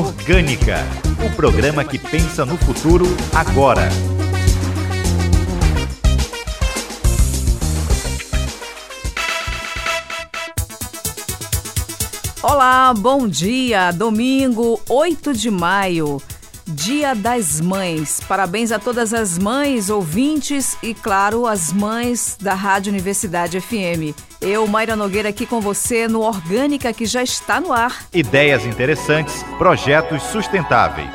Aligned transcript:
Orgânica, 0.00 0.78
o 1.22 1.36
programa 1.36 1.84
que 1.84 1.98
pensa 1.98 2.46
no 2.46 2.56
futuro 2.56 3.04
agora. 3.34 3.86
Olá, 12.42 12.94
bom 12.94 13.28
dia. 13.28 13.90
Domingo, 13.90 14.80
8 14.88 15.34
de 15.34 15.50
maio. 15.50 16.22
Dia 16.70 17.14
das 17.16 17.60
Mães. 17.60 18.20
Parabéns 18.28 18.70
a 18.70 18.78
todas 18.78 19.12
as 19.12 19.36
mães, 19.36 19.90
ouvintes 19.90 20.76
e, 20.80 20.94
claro, 20.94 21.44
as 21.44 21.72
mães 21.72 22.38
da 22.40 22.54
Rádio 22.54 22.92
Universidade 22.92 23.60
FM. 23.60 24.14
Eu, 24.40 24.68
Mayra 24.68 24.94
Nogueira, 24.94 25.30
aqui 25.30 25.46
com 25.46 25.60
você 25.60 26.06
no 26.06 26.20
Orgânica, 26.20 26.92
que 26.92 27.06
já 27.06 27.24
está 27.24 27.60
no 27.60 27.72
ar. 27.72 28.06
Ideias 28.12 28.64
interessantes, 28.64 29.42
projetos 29.58 30.22
sustentáveis. 30.22 31.10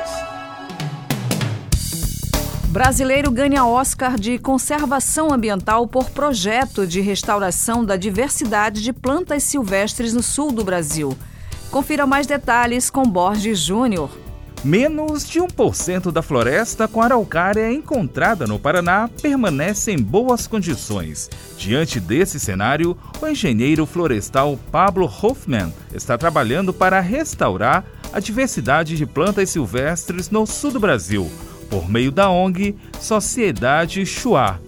Brasileiro 2.66 3.30
ganha 3.30 3.64
Oscar 3.64 4.18
de 4.20 4.38
conservação 4.38 5.32
ambiental 5.32 5.86
por 5.86 6.10
projeto 6.10 6.86
de 6.86 7.00
restauração 7.00 7.82
da 7.82 7.96
diversidade 7.96 8.82
de 8.82 8.92
plantas 8.92 9.42
silvestres 9.44 10.12
no 10.12 10.22
sul 10.22 10.52
do 10.52 10.62
Brasil. 10.62 11.16
Confira 11.70 12.06
mais 12.06 12.26
detalhes 12.26 12.90
com 12.90 13.04
Borges 13.04 13.58
Júnior. 13.58 14.25
Menos 14.66 15.24
de 15.24 15.38
1% 15.38 16.10
da 16.10 16.22
floresta 16.22 16.88
com 16.88 17.00
araucária 17.00 17.72
encontrada 17.72 18.48
no 18.48 18.58
Paraná 18.58 19.08
permanece 19.22 19.92
em 19.92 19.96
boas 19.96 20.48
condições. 20.48 21.30
Diante 21.56 22.00
desse 22.00 22.40
cenário, 22.40 22.98
o 23.22 23.28
engenheiro 23.28 23.86
florestal 23.86 24.58
Pablo 24.72 25.06
Hoffman 25.06 25.72
está 25.94 26.18
trabalhando 26.18 26.72
para 26.72 26.98
restaurar 26.98 27.84
a 28.12 28.18
diversidade 28.18 28.96
de 28.96 29.06
plantas 29.06 29.50
silvestres 29.50 30.30
no 30.30 30.44
sul 30.44 30.72
do 30.72 30.80
Brasil, 30.80 31.30
por 31.70 31.88
meio 31.88 32.10
da 32.10 32.28
ONG 32.28 32.74
Sociedade 32.98 34.04
Chua. 34.04 34.60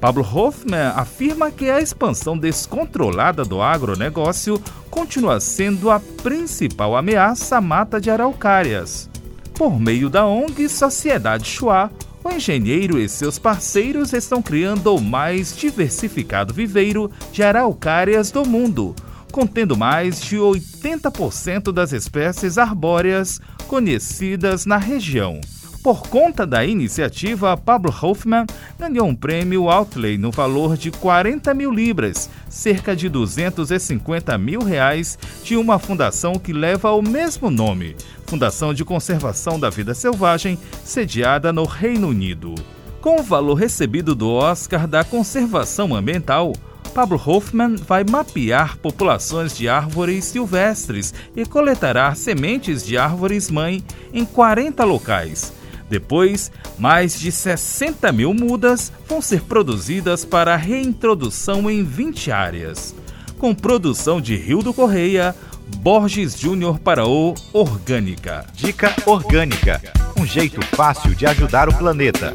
Pablo 0.00 0.22
Hoffman 0.22 0.92
afirma 0.94 1.50
que 1.50 1.68
a 1.68 1.80
expansão 1.80 2.38
descontrolada 2.38 3.44
do 3.44 3.60
agronegócio 3.60 4.62
continua 4.88 5.40
sendo 5.40 5.90
a 5.90 5.98
principal 5.98 6.94
ameaça 6.94 7.56
à 7.56 7.60
mata 7.60 8.00
de 8.00 8.12
araucárias. 8.12 9.12
Por 9.54 9.78
meio 9.78 10.10
da 10.10 10.26
ONG 10.26 10.68
Sociedade 10.68 11.48
Chua, 11.48 11.88
o 12.24 12.30
engenheiro 12.30 12.98
e 12.98 13.08
seus 13.08 13.38
parceiros 13.38 14.12
estão 14.12 14.42
criando 14.42 14.92
o 14.92 15.00
mais 15.00 15.56
diversificado 15.56 16.52
viveiro 16.52 17.08
de 17.30 17.40
araucárias 17.42 18.32
do 18.32 18.44
mundo, 18.44 18.96
contendo 19.30 19.76
mais 19.76 20.20
de 20.20 20.36
80% 20.36 21.70
das 21.70 21.92
espécies 21.92 22.58
arbóreas 22.58 23.40
conhecidas 23.68 24.66
na 24.66 24.76
região. 24.76 25.40
Por 25.84 26.08
conta 26.08 26.46
da 26.46 26.64
iniciativa, 26.64 27.54
Pablo 27.58 27.94
Hoffman 28.00 28.46
ganhou 28.78 29.06
um 29.06 29.14
prêmio 29.14 29.68
Outlay 29.68 30.16
no 30.16 30.30
valor 30.30 30.78
de 30.78 30.90
40 30.90 31.52
mil 31.52 31.70
libras, 31.70 32.30
cerca 32.48 32.96
de 32.96 33.06
250 33.06 34.38
mil 34.38 34.62
reais, 34.62 35.18
de 35.42 35.58
uma 35.58 35.78
fundação 35.78 36.38
que 36.38 36.54
leva 36.54 36.90
o 36.92 37.02
mesmo 37.02 37.50
nome, 37.50 37.94
Fundação 38.26 38.72
de 38.72 38.82
Conservação 38.82 39.60
da 39.60 39.68
Vida 39.68 39.92
Selvagem, 39.92 40.58
sediada 40.82 41.52
no 41.52 41.64
Reino 41.64 42.08
Unido. 42.08 42.54
Com 43.02 43.20
o 43.20 43.22
valor 43.22 43.56
recebido 43.56 44.14
do 44.14 44.30
Oscar 44.30 44.88
da 44.88 45.04
Conservação 45.04 45.94
Ambiental, 45.94 46.54
Pablo 46.94 47.20
Hoffman 47.22 47.76
vai 47.76 48.04
mapear 48.04 48.78
populações 48.78 49.54
de 49.54 49.68
árvores 49.68 50.24
silvestres 50.24 51.12
e 51.36 51.44
coletará 51.44 52.14
sementes 52.14 52.86
de 52.86 52.96
árvores-mãe 52.96 53.84
em 54.14 54.24
40 54.24 54.82
locais 54.82 55.52
depois, 55.88 56.50
mais 56.78 57.18
de 57.18 57.30
60 57.30 58.10
mil 58.12 58.32
mudas 58.32 58.92
vão 59.08 59.20
ser 59.20 59.42
produzidas 59.42 60.24
para 60.24 60.56
reintrodução 60.56 61.70
em 61.70 61.84
20 61.84 62.30
áreas. 62.30 62.94
Com 63.38 63.54
produção 63.54 64.20
de 64.20 64.36
Rio 64.36 64.62
do 64.62 64.72
Correia, 64.72 65.34
Borges 65.78 66.38
Júnior 66.38 66.78
para 66.78 67.06
o 67.06 67.34
Orgânica. 67.52 68.46
Dica 68.54 68.94
Orgânica 69.06 69.80
um 70.16 70.26
jeito 70.26 70.62
fácil 70.74 71.14
de 71.14 71.26
ajudar 71.26 71.68
o 71.68 71.74
planeta. 71.76 72.32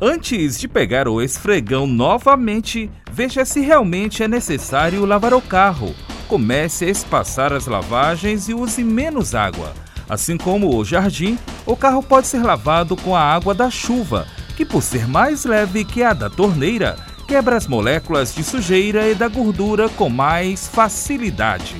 Antes 0.00 0.58
de 0.58 0.68
pegar 0.68 1.08
o 1.08 1.20
esfregão 1.20 1.86
novamente, 1.86 2.90
veja 3.10 3.44
se 3.44 3.60
realmente 3.60 4.22
é 4.22 4.28
necessário 4.28 5.04
lavar 5.04 5.34
o 5.34 5.40
carro 5.40 5.94
comece 6.28 6.84
a 6.84 6.90
espaçar 6.90 7.52
as 7.52 7.66
lavagens 7.66 8.48
e 8.48 8.54
use 8.54 8.82
menos 8.84 9.34
água. 9.34 9.72
Assim 10.08 10.36
como 10.36 10.76
o 10.76 10.84
jardim, 10.84 11.38
o 11.64 11.76
carro 11.76 12.02
pode 12.02 12.26
ser 12.26 12.42
lavado 12.42 12.96
com 12.96 13.16
a 13.16 13.20
água 13.20 13.54
da 13.54 13.70
chuva, 13.70 14.26
que 14.56 14.64
por 14.64 14.82
ser 14.82 15.08
mais 15.08 15.44
leve 15.44 15.84
que 15.84 16.02
a 16.02 16.12
da 16.12 16.30
torneira, 16.30 16.96
quebra 17.26 17.56
as 17.56 17.66
moléculas 17.66 18.34
de 18.34 18.44
sujeira 18.44 19.08
e 19.08 19.14
da 19.14 19.28
gordura 19.28 19.88
com 19.88 20.08
mais 20.08 20.68
facilidade. 20.68 21.76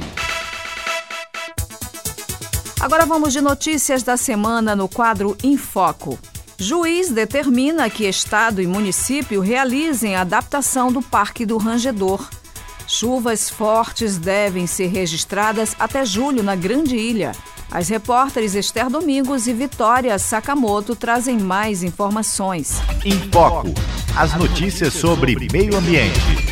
Agora 2.81 3.07
vamos 3.07 3.33
de 3.33 3.41
notícias 3.41 4.03
da 4.03 4.17
semana 4.17 4.77
no 4.77 4.89
quadro 4.89 5.37
Em 5.43 5.57
Foco. 5.57 6.19
Juiz 6.59 7.11
determina 7.11 7.89
que 7.91 8.05
Estado 8.09 8.63
e 8.63 8.67
município 8.67 9.41
realizem 9.41 10.17
a 10.17 10.23
adaptação 10.23 10.91
do 10.91 11.03
Parque 11.03 11.45
do 11.45 11.59
Rangedor. 11.59 12.28
Chuvas 12.86 13.50
fortes 13.50 14.16
devem 14.16 14.66
ser 14.66 14.86
registradas 14.86 15.74
até 15.78 16.04
julho 16.04 16.42
na 16.42 16.54
Grande 16.54 16.97
Ilha. 16.97 17.32
As 17.70 17.88
repórteres 17.88 18.54
Esther 18.54 18.88
Domingos 18.88 19.48
e 19.48 19.52
Vitória 19.52 20.16
Sakamoto 20.19 20.94
trazem 20.94 21.38
mais 21.38 21.82
informações. 21.82 22.80
Em 23.04 23.19
Foco, 23.30 23.74
as 24.16 24.34
notícias 24.34 24.94
sobre 24.94 25.36
meio 25.50 25.76
ambiente. 25.76 26.46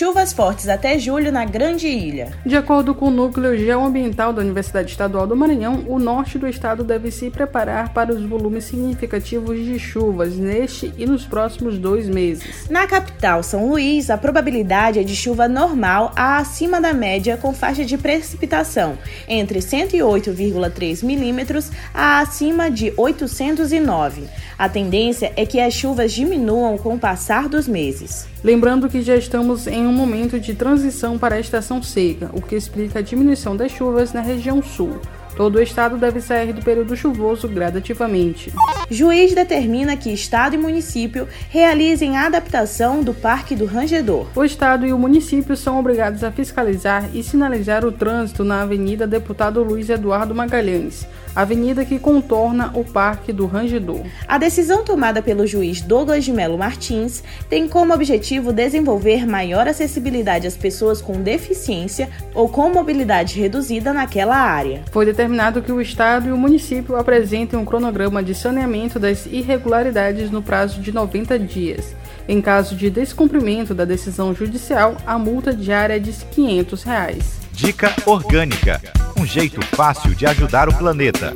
Chuvas 0.00 0.32
fortes 0.32 0.66
até 0.66 0.98
julho 0.98 1.30
na 1.30 1.44
Grande 1.44 1.86
Ilha. 1.86 2.32
De 2.46 2.56
acordo 2.56 2.94
com 2.94 3.08
o 3.08 3.10
Núcleo 3.10 3.54
Geoambiental 3.54 4.32
da 4.32 4.40
Universidade 4.40 4.90
Estadual 4.90 5.26
do 5.26 5.36
Maranhão, 5.36 5.84
o 5.86 5.98
norte 5.98 6.38
do 6.38 6.48
estado 6.48 6.82
deve 6.82 7.10
se 7.10 7.28
preparar 7.28 7.92
para 7.92 8.10
os 8.10 8.24
volumes 8.24 8.64
significativos 8.64 9.62
de 9.62 9.78
chuvas 9.78 10.36
neste 10.36 10.90
e 10.96 11.04
nos 11.04 11.26
próximos 11.26 11.76
dois 11.76 12.08
meses. 12.08 12.66
Na 12.70 12.86
capital, 12.86 13.42
São 13.42 13.68
Luís, 13.68 14.08
a 14.08 14.16
probabilidade 14.16 14.98
é 14.98 15.02
de 15.02 15.14
chuva 15.14 15.46
normal 15.46 16.12
a 16.16 16.38
acima 16.38 16.80
da 16.80 16.94
média, 16.94 17.36
com 17.36 17.52
faixa 17.52 17.84
de 17.84 17.98
precipitação 17.98 18.96
entre 19.28 19.58
108,3 19.58 21.04
milímetros 21.04 21.70
a 21.92 22.20
acima 22.20 22.70
de 22.70 22.90
809. 22.96 24.22
A 24.56 24.66
tendência 24.66 25.30
é 25.36 25.44
que 25.44 25.60
as 25.60 25.74
chuvas 25.74 26.10
diminuam 26.10 26.78
com 26.78 26.94
o 26.94 26.98
passar 26.98 27.50
dos 27.50 27.68
meses. 27.68 28.26
Lembrando 28.42 28.88
que 28.88 29.02
já 29.02 29.16
estamos 29.16 29.66
em 29.66 29.89
um 29.90 29.92
momento 29.92 30.38
de 30.38 30.54
transição 30.54 31.18
para 31.18 31.34
a 31.34 31.40
estação 31.40 31.82
seca, 31.82 32.30
o 32.32 32.40
que 32.40 32.54
explica 32.54 33.00
a 33.00 33.02
diminuição 33.02 33.56
das 33.56 33.72
chuvas 33.72 34.12
na 34.12 34.20
região 34.20 34.62
sul. 34.62 35.00
Todo 35.36 35.56
o 35.56 35.62
estado 35.62 35.96
deve 35.96 36.20
sair 36.20 36.52
do 36.52 36.62
período 36.62 36.96
chuvoso 36.96 37.48
gradativamente. 37.48 38.52
Juiz 38.90 39.34
determina 39.34 39.96
que 39.96 40.12
estado 40.12 40.54
e 40.54 40.58
município 40.58 41.28
realizem 41.48 42.16
a 42.16 42.26
adaptação 42.26 43.02
do 43.02 43.14
Parque 43.14 43.54
do 43.54 43.64
Rangedor. 43.64 44.26
O 44.34 44.44
estado 44.44 44.86
e 44.86 44.92
o 44.92 44.98
município 44.98 45.56
são 45.56 45.78
obrigados 45.78 46.24
a 46.24 46.32
fiscalizar 46.32 47.08
e 47.14 47.22
sinalizar 47.22 47.84
o 47.84 47.92
trânsito 47.92 48.44
na 48.44 48.62
Avenida 48.62 49.06
Deputado 49.06 49.62
Luiz 49.62 49.88
Eduardo 49.88 50.34
Magalhães, 50.34 51.06
avenida 51.34 51.84
que 51.84 51.98
contorna 51.98 52.72
o 52.74 52.84
Parque 52.84 53.32
do 53.32 53.46
Rangedor. 53.46 54.02
A 54.26 54.38
decisão 54.38 54.84
tomada 54.84 55.22
pelo 55.22 55.46
juiz 55.46 55.80
Douglas 55.80 56.24
de 56.24 56.32
Melo 56.32 56.58
Martins 56.58 57.22
tem 57.48 57.68
como 57.68 57.94
objetivo 57.94 58.52
desenvolver 58.52 59.26
maior 59.26 59.68
acessibilidade 59.68 60.46
às 60.46 60.56
pessoas 60.56 61.00
com 61.00 61.22
deficiência 61.22 62.08
ou 62.34 62.48
com 62.48 62.70
mobilidade 62.70 63.38
reduzida 63.38 63.92
naquela 63.92 64.36
área. 64.36 64.82
Foi 64.90 65.06
determinado 65.20 65.60
que 65.60 65.70
o 65.70 65.82
Estado 65.82 66.28
e 66.28 66.32
o 66.32 66.38
município 66.38 66.96
apresentem 66.96 67.58
um 67.58 67.64
cronograma 67.64 68.22
de 68.22 68.34
saneamento 68.34 68.98
das 68.98 69.26
irregularidades 69.26 70.30
no 70.30 70.40
prazo 70.40 70.80
de 70.80 70.92
90 70.92 71.38
dias. 71.38 71.94
Em 72.26 72.40
caso 72.40 72.74
de 72.74 72.88
descumprimento 72.88 73.74
da 73.74 73.84
decisão 73.84 74.34
judicial, 74.34 74.96
a 75.06 75.18
multa 75.18 75.52
diária 75.52 75.96
é 75.96 75.98
de 75.98 76.10
500 76.12 76.82
reais. 76.84 77.38
Dica 77.52 77.92
Orgânica 78.06 78.80
um 79.18 79.26
jeito 79.26 79.60
fácil 79.76 80.14
de 80.14 80.24
ajudar 80.24 80.70
o 80.70 80.74
planeta. 80.74 81.34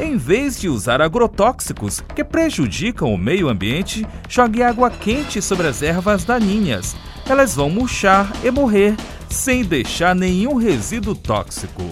Em 0.00 0.16
vez 0.16 0.58
de 0.58 0.68
usar 0.68 1.00
agrotóxicos 1.00 2.00
que 2.16 2.24
prejudicam 2.24 3.14
o 3.14 3.18
meio 3.18 3.48
ambiente, 3.48 4.04
jogue 4.28 4.64
água 4.64 4.90
quente 4.90 5.40
sobre 5.40 5.68
as 5.68 5.80
ervas 5.80 6.24
daninhas. 6.24 6.96
Elas 7.28 7.54
vão 7.54 7.70
murchar 7.70 8.32
e 8.42 8.50
morrer 8.50 8.96
sem 9.30 9.64
deixar 9.64 10.14
nenhum 10.14 10.56
resíduo 10.56 11.14
tóxico. 11.14 11.82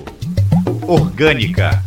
Orgânica 0.87 1.83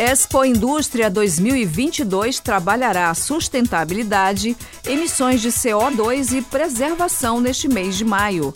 Expo 0.00 0.46
Indústria 0.46 1.10
2022 1.10 2.40
trabalhará 2.40 3.12
sustentabilidade, 3.12 4.56
emissões 4.86 5.42
de 5.42 5.50
CO2 5.50 6.38
e 6.38 6.40
preservação 6.40 7.38
neste 7.38 7.68
mês 7.68 7.98
de 7.98 8.04
maio. 8.06 8.54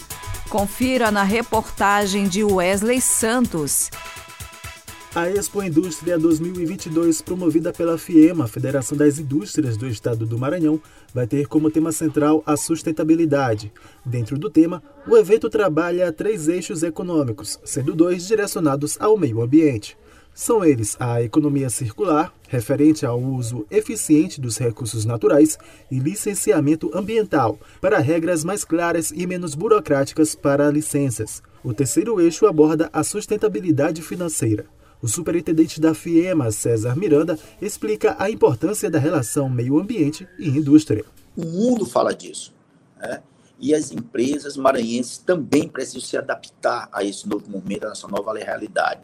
Confira 0.49 1.11
na 1.11 1.23
reportagem 1.23 2.29
de 2.29 2.43
Wesley 2.43 2.99
Santos. 2.99 3.91
A 5.17 5.31
Expo 5.31 5.63
Indústria 5.63 6.19
2022, 6.19 7.23
promovida 7.23 7.73
pela 7.73 7.97
FIEMA, 7.97 8.49
Federação 8.49 8.99
das 8.99 9.17
Indústrias 9.17 9.77
do 9.77 9.87
Estado 9.87 10.27
do 10.27 10.37
Maranhão, 10.37 10.83
vai 11.15 11.25
ter 11.25 11.47
como 11.47 11.71
tema 11.71 11.93
central 11.93 12.43
a 12.45 12.57
sustentabilidade. 12.57 13.73
Dentro 14.05 14.37
do 14.37 14.51
tema, 14.51 14.83
o 15.07 15.17
evento 15.17 15.49
trabalha 15.49 16.11
três 16.11 16.49
eixos 16.49 16.83
econômicos, 16.83 17.61
sendo 17.65 17.95
dois 17.95 18.27
direcionados 18.27 18.97
ao 19.01 19.17
meio 19.17 19.41
ambiente. 19.41 19.97
São 20.35 20.65
eles 20.65 20.97
a 20.99 21.23
economia 21.23 21.71
circular, 21.71 22.35
referente 22.49 23.07
ao 23.07 23.23
uso 23.23 23.65
eficiente 23.71 24.41
dos 24.41 24.59
recursos 24.59 25.05
naturais, 25.05 25.57
e 25.93 26.01
licenciamento 26.01 26.91
ambiental, 26.93 27.57
para 27.81 28.01
regras 28.01 28.43
mais 28.43 28.65
claras 28.65 29.13
e 29.15 29.29
menos 29.29 29.55
burocráticas 29.55 30.35
para 30.35 30.73
licenças. 30.73 31.41
O 31.63 31.73
terceiro 31.73 32.21
eixo 32.21 32.49
aborda 32.49 32.91
a 32.93 33.05
sustentabilidade 33.05 34.03
financeira. 34.03 34.67
O 35.05 35.07
superintendente 35.07 35.83
da 35.83 35.93
FIEMA, 35.93 36.51
César 36.51 36.97
Miranda, 36.97 37.39
explica 37.61 38.17
a 38.19 38.31
importância 38.31 38.91
da 38.91 38.99
relação 38.99 39.51
meio 39.51 39.79
ambiente 39.79 40.27
e 40.39 40.49
indústria. 40.49 41.05
O 41.37 41.45
mundo 41.45 41.85
fala 41.85 42.15
disso. 42.15 42.55
Né? 42.97 43.23
E 43.61 43.75
as 43.75 43.93
empresas 43.93 44.57
maranhenses 44.57 45.19
também 45.19 45.69
precisam 45.69 46.01
se 46.01 46.17
adaptar 46.17 46.89
a 46.91 47.05
esse 47.05 47.29
novo 47.29 47.51
momento, 47.51 47.87
a 47.87 47.91
essa 47.91 48.09
nova 48.09 48.33
realidade. 48.33 49.03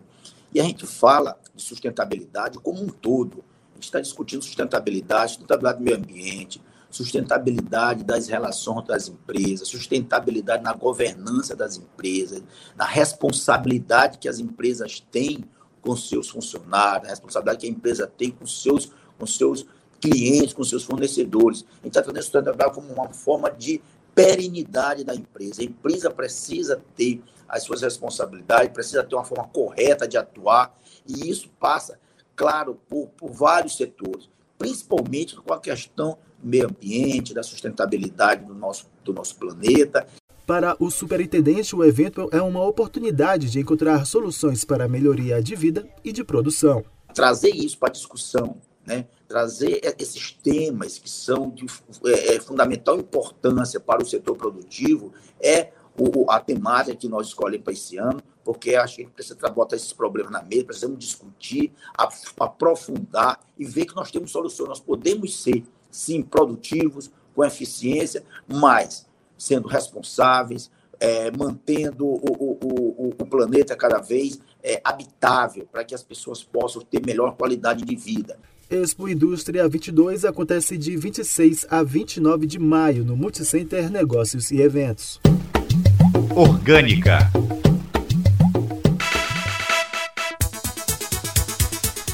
E 0.55 0.59
a 0.59 0.65
gente 0.65 0.87
fala 0.87 1.39
de 1.55 1.63
sustentabilidade 1.63 2.59
como 2.61 2.83
um 2.83 2.89
todo. 2.89 3.45
A 3.73 3.75
gente 3.75 3.85
está 3.85 4.01
discutindo 4.01 4.43
sustentabilidade, 4.43 5.33
sustentabilidade 5.33 5.79
do 5.81 5.85
meio 5.85 5.99
ambiente, 5.99 6.63
sustentabilidade 6.89 8.05
das 8.05 8.27
relações 8.27 8.87
das 8.87 9.07
empresas, 9.07 9.69
sustentabilidade 9.69 10.63
na 10.63 10.73
governança 10.73 11.55
das 11.55 11.77
empresas, 11.77 12.43
na 12.75 12.87
responsabilidade 12.87 14.17
que 14.17 14.31
as 14.31 14.39
empresas 14.39 14.99
têm 14.99 15.45
com 15.81 15.97
seus 15.97 16.29
funcionários, 16.29 17.09
a 17.09 17.11
responsabilidade 17.11 17.61
que 17.61 17.67
a 17.67 17.71
empresa 17.71 18.07
tem 18.07 18.31
com 18.31 18.47
seus, 18.47 18.93
com 19.19 19.27
seus 19.27 19.67
clientes, 20.01 20.53
com 20.53 20.65
seus 20.65 20.85
fornecedores. 20.85 21.65
A 21.81 21.85
gente 21.85 21.89
está 21.89 22.03
trazendo 22.03 22.23
sustentabilidade 22.23 22.75
como 22.75 22.93
uma 22.93 23.09
forma 23.13 23.51
de 23.51 23.81
perenidade 24.15 25.05
da 25.05 25.15
empresa. 25.15 25.63
A 25.63 25.65
empresa 25.65 26.11
precisa 26.11 26.83
ter 26.97 27.23
as 27.49 27.63
suas 27.63 27.83
responsabilidades, 27.83 28.73
precisa 28.73 29.03
ter 29.03 29.15
uma 29.15 29.25
forma 29.25 29.49
correta 29.49 30.07
de 30.07 30.17
atuar, 30.17 30.77
e 31.07 31.29
isso 31.29 31.49
passa, 31.59 31.99
claro, 32.37 32.79
por, 32.89 33.09
por 33.09 33.33
vários 33.33 33.77
setores, 33.77 34.29
principalmente 34.57 35.35
com 35.37 35.53
a 35.53 35.61
questão 35.61 36.17
do 36.39 36.49
meio 36.49 36.67
ambiente, 36.69 37.35
da 37.35 37.43
sustentabilidade 37.43 38.45
do 38.45 38.55
nosso, 38.55 38.89
do 39.05 39.13
nosso 39.13 39.37
planeta. 39.37 40.07
Para 40.51 40.77
o 40.81 40.91
superintendente, 40.91 41.77
o 41.77 41.85
evento 41.85 42.29
é 42.33 42.43
uma 42.43 42.67
oportunidade 42.67 43.49
de 43.49 43.61
encontrar 43.61 44.05
soluções 44.05 44.65
para 44.65 44.87
a 44.87 44.89
melhoria 44.89 45.41
de 45.41 45.55
vida 45.55 45.89
e 46.03 46.11
de 46.11 46.25
produção. 46.25 46.85
Trazer 47.15 47.51
isso 47.51 47.79
para 47.79 47.91
a 47.91 47.93
discussão, 47.93 48.57
né? 48.85 49.07
trazer 49.29 49.81
esses 49.97 50.33
temas 50.33 50.99
que 50.99 51.09
são 51.09 51.51
de 51.51 51.67
é, 52.05 52.35
é, 52.35 52.41
fundamental 52.41 52.99
importância 52.99 53.79
para 53.79 54.03
o 54.03 54.05
setor 54.05 54.37
produtivo 54.37 55.13
é 55.41 55.71
o, 55.97 56.29
a 56.29 56.41
temática 56.41 56.97
que 56.97 57.09
nós 57.09 57.29
escolhemos 57.29 57.63
para 57.63 57.73
esse 57.73 57.97
ano, 57.97 58.21
porque 58.45 58.71
que 58.71 58.77
a 58.77 58.87
gente 58.87 59.11
precisa 59.11 59.37
botar 59.51 59.77
esses 59.77 59.93
problemas 59.93 60.33
na 60.33 60.43
mesa, 60.43 60.65
precisamos 60.65 60.99
discutir, 60.99 61.73
aprofundar 62.37 63.39
e 63.57 63.65
ver 63.65 63.85
que 63.85 63.95
nós 63.95 64.11
temos 64.11 64.33
soluções. 64.33 64.69
Nós 64.69 64.81
podemos 64.81 65.45
ser, 65.45 65.63
sim, 65.93 66.23
produtivos, 66.23 67.09
com 67.37 67.45
eficiência, 67.45 68.25
mas 68.49 69.09
sendo 69.41 69.67
responsáveis, 69.69 70.71
é, 71.01 71.31
mantendo 71.31 72.07
o, 72.07 72.15
o, 72.15 72.59
o, 72.63 73.15
o, 73.19 73.27
planeta 73.27 73.75
cada 73.75 73.99
vez 73.99 74.39
é, 74.63 74.81
habitável, 74.85 75.67
para 75.73 75.83
que 75.83 75.95
as 75.95 76.03
pessoas 76.03 76.45
possam 76.45 76.83
ter 76.83 77.01
melhor 77.05 77.35
qualidade 77.37 77.83
de 77.83 77.97
vida. 77.97 78.39
Expo 78.69 79.09
Indústria 79.09 79.67
22 79.67 80.27
acontece 80.27 80.77
de 80.77 80.97
26 80.97 81.67
a 81.71 81.83
29 81.83 82.47
de 82.47 82.59
maio 82.59 83.03
no 83.03 83.17
Multicenter 83.17 83.91
Negócios 83.91 84.51
e 84.51 84.61
Eventos. 84.61 85.19
Orgânica. 86.37 87.19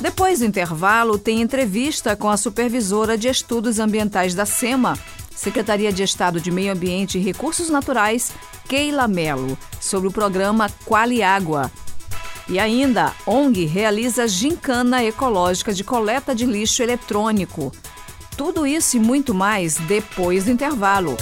Depois 0.01 0.39
do 0.39 0.47
intervalo, 0.47 1.19
tem 1.19 1.43
entrevista 1.43 2.17
com 2.17 2.31
a 2.31 2.37
supervisora 2.37 3.19
de 3.19 3.29
estudos 3.29 3.79
ambientais 3.79 4.35
da 4.35 4.47
SEMA, 4.47 4.97
Secretaria 5.37 5.93
de 5.93 6.03
Estado 6.03 6.41
de 6.41 6.51
Meio 6.51 6.73
Ambiente 6.73 7.19
e 7.19 7.21
Recursos 7.21 7.69
Naturais, 7.69 8.33
Keila 8.67 9.07
Melo, 9.07 9.57
sobre 9.79 10.09
o 10.09 10.11
programa 10.11 10.69
Quali 10.87 11.23
Água. 11.23 11.71
E 12.49 12.59
ainda, 12.59 13.13
ONG 13.27 13.67
realiza 13.67 14.27
gincana 14.27 15.05
ecológica 15.05 15.75
de 15.75 15.85
coleta 15.85 16.35
de 16.35 16.47
lixo 16.47 16.83
eletrônico. 16.83 17.71
Tudo 18.37 18.67
isso 18.67 18.97
e 18.97 19.01
muito 19.01 19.35
mais 19.35 19.75
depois 19.75 20.47
do 20.47 20.51
intervalo. 20.51 21.17